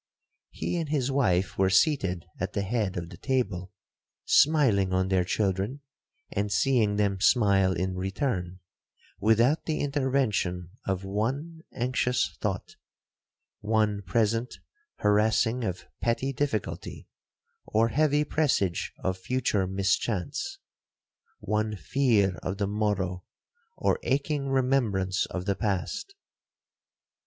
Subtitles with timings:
[0.49, 3.71] He and his wife were seated at the head of the table,
[4.25, 5.81] smiling on their children,
[6.31, 8.61] and seeing them smile in return,
[9.19, 14.55] without the intervention of one anxious thought,—one present
[14.95, 17.07] harassing of petty difficulty,
[17.67, 23.23] or heavy presage of future mischance,—one fear of the morrow,
[23.77, 26.15] or aching remembrance of the past.